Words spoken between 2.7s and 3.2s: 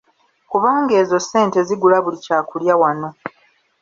wano.